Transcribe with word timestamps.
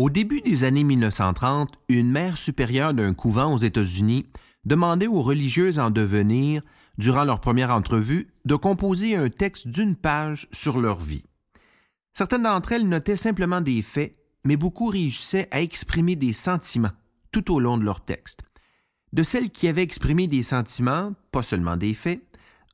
Au 0.00 0.08
début 0.08 0.40
des 0.40 0.64
années 0.64 0.82
1930, 0.82 1.74
une 1.90 2.10
mère 2.10 2.38
supérieure 2.38 2.94
d'un 2.94 3.12
couvent 3.12 3.52
aux 3.52 3.58
États-Unis 3.58 4.24
demandait 4.64 5.06
aux 5.06 5.20
religieuses 5.20 5.78
en 5.78 5.90
devenir, 5.90 6.62
durant 6.96 7.24
leur 7.24 7.38
première 7.38 7.68
entrevue, 7.68 8.28
de 8.46 8.54
composer 8.54 9.14
un 9.14 9.28
texte 9.28 9.68
d'une 9.68 9.94
page 9.94 10.48
sur 10.52 10.80
leur 10.80 11.02
vie. 11.02 11.24
Certaines 12.14 12.44
d'entre 12.44 12.72
elles 12.72 12.88
notaient 12.88 13.14
simplement 13.14 13.60
des 13.60 13.82
faits, 13.82 14.14
mais 14.42 14.56
beaucoup 14.56 14.86
réussissaient 14.86 15.48
à 15.50 15.60
exprimer 15.60 16.16
des 16.16 16.32
sentiments 16.32 16.96
tout 17.30 17.52
au 17.52 17.60
long 17.60 17.76
de 17.76 17.84
leur 17.84 18.02
texte. 18.02 18.40
De 19.12 19.22
celles 19.22 19.50
qui 19.50 19.68
avaient 19.68 19.82
exprimé 19.82 20.28
des 20.28 20.42
sentiments, 20.42 21.12
pas 21.30 21.42
seulement 21.42 21.76
des 21.76 21.92
faits, 21.92 22.22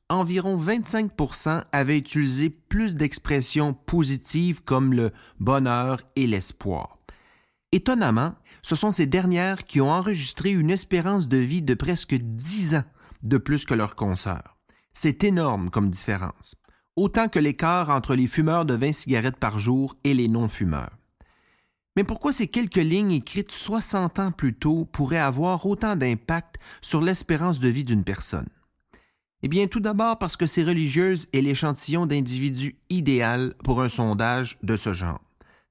environ 0.07 0.57
25% 0.57 1.61
avaient 1.73 1.97
utilisé 1.97 2.49
plus 2.49 2.95
d'expressions 2.95 3.73
positives 3.73 4.63
comme 4.63 4.93
le 4.93 5.11
bonheur 5.41 5.99
et 6.15 6.25
l'espoir. 6.25 6.96
Étonnamment, 7.77 8.33
ce 8.63 8.75
sont 8.75 8.89
ces 8.89 9.05
dernières 9.05 9.63
qui 9.63 9.81
ont 9.81 9.91
enregistré 9.91 10.49
une 10.49 10.71
espérance 10.71 11.27
de 11.27 11.37
vie 11.37 11.61
de 11.61 11.75
presque 11.75 12.15
10 12.15 12.73
ans 12.73 12.83
de 13.21 13.37
plus 13.37 13.65
que 13.65 13.75
leurs 13.75 13.95
consoeurs. 13.95 14.57
C'est 14.93 15.23
énorme 15.23 15.69
comme 15.69 15.91
différence, 15.91 16.55
autant 16.95 17.27
que 17.27 17.37
l'écart 17.37 17.91
entre 17.91 18.15
les 18.15 18.25
fumeurs 18.25 18.65
de 18.65 18.73
20 18.73 18.93
cigarettes 18.93 19.37
par 19.37 19.59
jour 19.59 19.95
et 20.03 20.15
les 20.15 20.27
non-fumeurs. 20.27 20.97
Mais 21.95 22.03
pourquoi 22.03 22.31
ces 22.31 22.47
quelques 22.47 22.77
lignes 22.77 23.11
écrites 23.11 23.51
60 23.51 24.17
ans 24.17 24.31
plus 24.31 24.55
tôt 24.55 24.85
pourraient 24.91 25.17
avoir 25.17 25.63
autant 25.67 25.95
d'impact 25.95 26.55
sur 26.81 26.99
l'espérance 26.99 27.59
de 27.59 27.69
vie 27.69 27.83
d'une 27.83 28.03
personne? 28.03 28.49
Eh 29.43 29.47
bien, 29.49 29.67
tout 29.67 29.81
d'abord 29.81 30.17
parce 30.17 30.35
que 30.35 30.47
ces 30.47 30.63
religieuses 30.63 31.27
est 31.31 31.41
l'échantillon 31.41 32.07
d'individus 32.07 32.79
idéal 32.89 33.53
pour 33.63 33.83
un 33.83 33.89
sondage 33.89 34.57
de 34.63 34.75
ce 34.75 34.93
genre. 34.93 35.21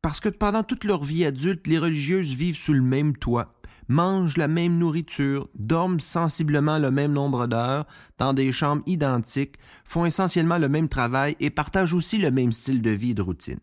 Parce 0.06 0.20
que 0.20 0.28
pendant 0.28 0.62
toute 0.62 0.84
leur 0.84 1.02
vie 1.02 1.24
adulte, 1.24 1.66
les 1.66 1.78
religieuses 1.78 2.32
vivent 2.32 2.56
sous 2.56 2.72
le 2.72 2.80
même 2.80 3.16
toit, 3.16 3.56
mangent 3.88 4.36
la 4.36 4.46
même 4.46 4.78
nourriture, 4.78 5.48
dorment 5.56 5.98
sensiblement 5.98 6.78
le 6.78 6.92
même 6.92 7.12
nombre 7.12 7.48
d'heures, 7.48 7.86
dans 8.16 8.32
des 8.32 8.52
chambres 8.52 8.84
identiques, 8.86 9.56
font 9.84 10.06
essentiellement 10.06 10.58
le 10.58 10.68
même 10.68 10.86
travail 10.86 11.34
et 11.40 11.50
partagent 11.50 11.92
aussi 11.92 12.18
le 12.18 12.30
même 12.30 12.52
style 12.52 12.82
de 12.82 12.90
vie 12.90 13.10
et 13.10 13.14
de 13.14 13.22
routine. 13.22 13.58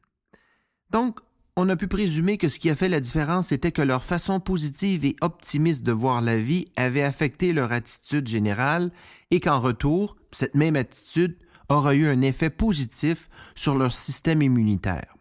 Donc, 0.90 1.22
on 1.56 1.70
a 1.70 1.78
pu 1.78 1.88
présumer 1.88 2.38
que 2.38 2.50
ce 2.50 2.60
qui 2.60 2.70
a 2.70 2.76
fait 2.76 2.90
la 2.90 3.00
différence 3.00 3.54
était 3.54 3.72
que 3.72 3.82
leur 3.82 4.04
façon 4.04 4.42
positive 4.42 5.06
et 5.06 5.16
optimiste 5.22 5.84
de 5.84 5.94
voir 5.94 6.22
la 6.22 6.36
vie 6.36 6.68
avait 6.76 7.04
affecté 7.04 7.54
leur 7.54 7.72
attitude 7.72 8.28
générale 8.28 8.92
et 9.32 9.40
qu'en 9.40 9.62
retour, 9.62 10.18
cette 10.34 10.56
même 10.56 10.76
attitude 10.76 11.38
aura 11.70 11.96
eu 11.96 12.06
un 12.06 12.20
effet 12.20 12.50
positif 12.50 13.30
sur 13.56 13.76
leur 13.76 13.94
système 13.94 14.42
immunitaire. 14.42 15.13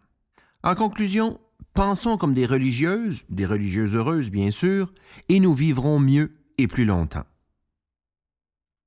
En 0.65 0.75
conclusion, 0.75 1.39
pensons 1.73 2.15
comme 2.17 2.33
des 2.33 2.45
religieuses, 2.45 3.23
des 3.29 3.45
religieuses 3.45 3.95
heureuses 3.95 4.29
bien 4.29 4.49
sûr, 4.49 4.93
et 5.27 5.41
nous 5.41 5.53
vivrons 5.53 5.99
mieux 5.99 6.31
et 6.57 6.67
plus 6.67 6.85
longtemps. 6.85 7.25